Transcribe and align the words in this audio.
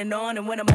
and 0.00 0.14
on. 0.14 0.38
And 0.38 0.48
when 0.48 0.58
I'm 0.58 0.66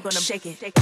I'm 0.00 0.04
gonna 0.04 0.18
shake 0.18 0.46
it. 0.46 0.79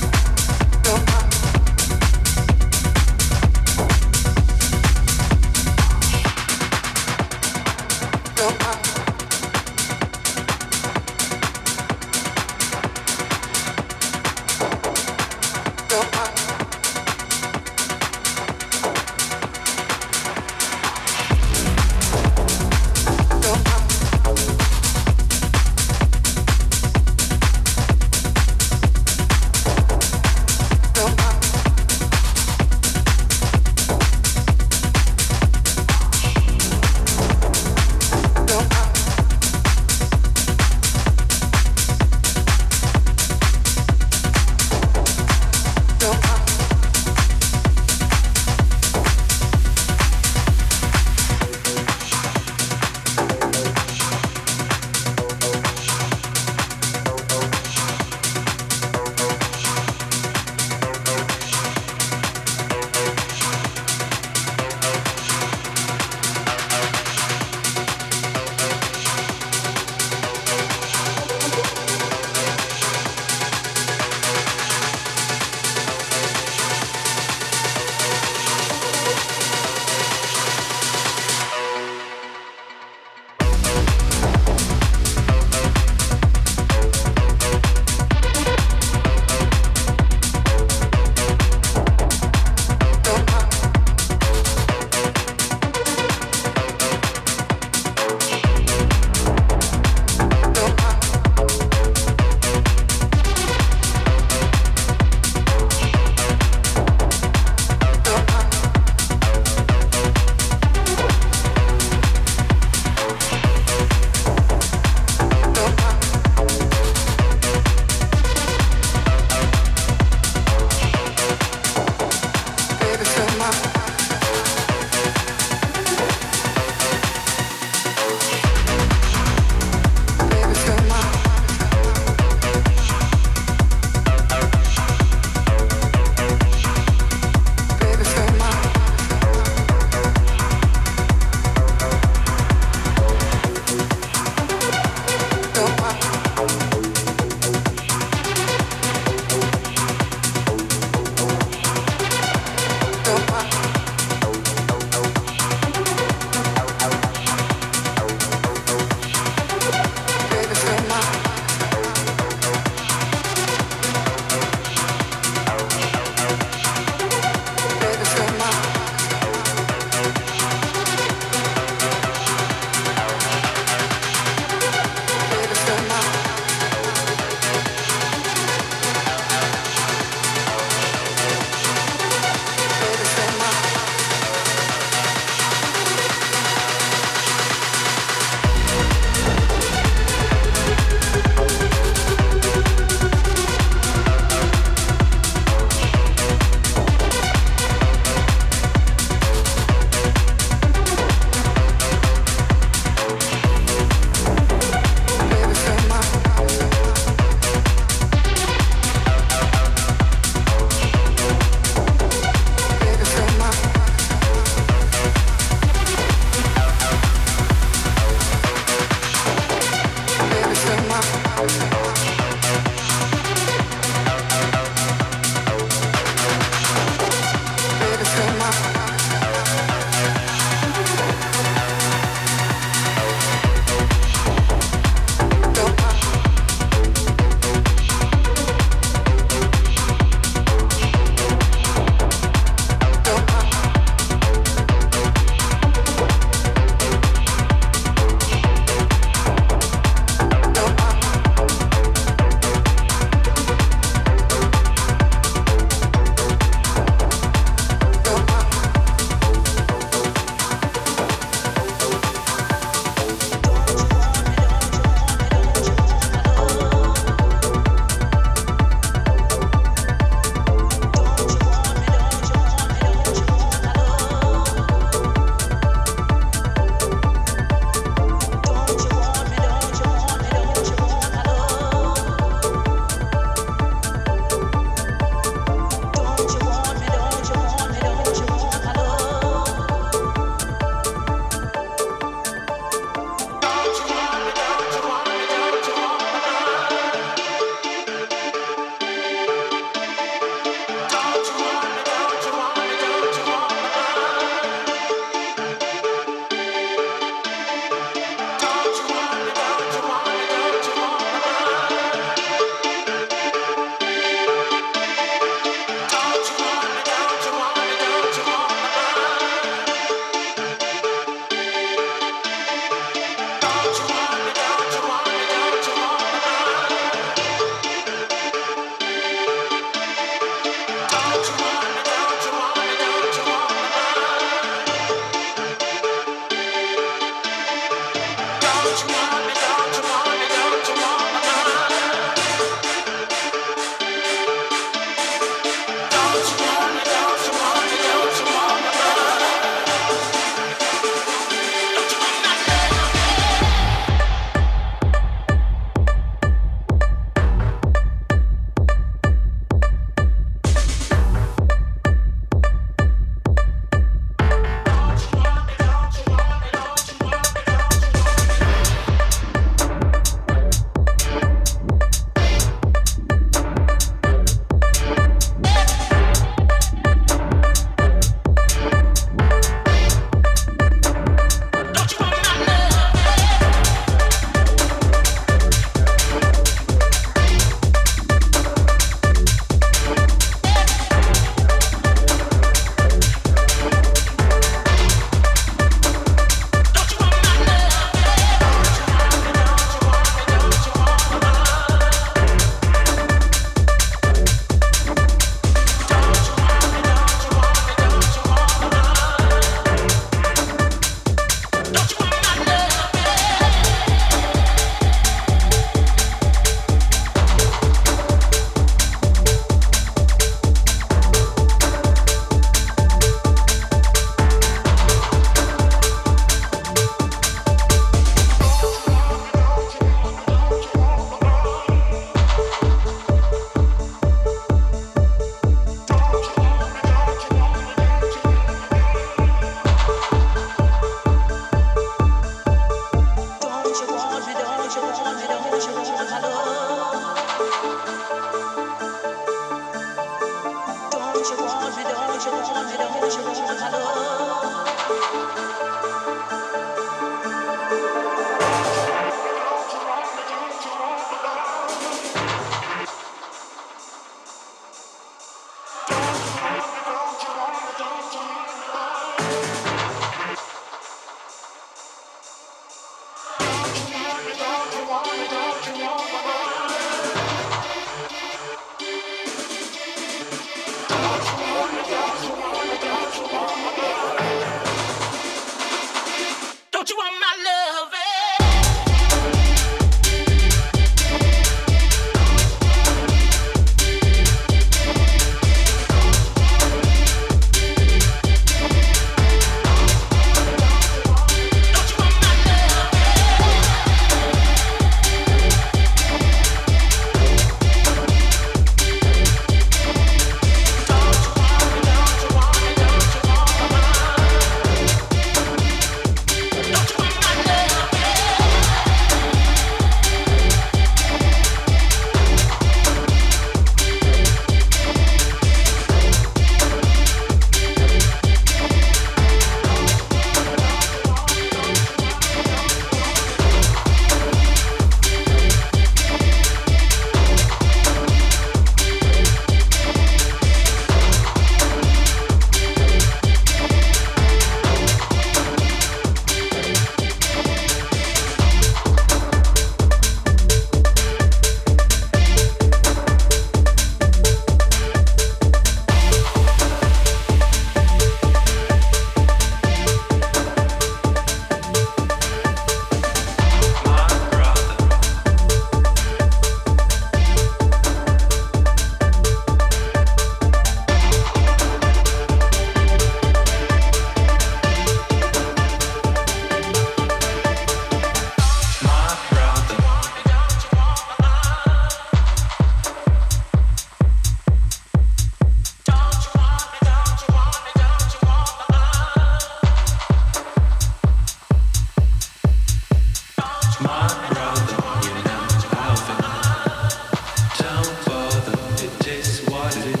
Well. 599.61 600.00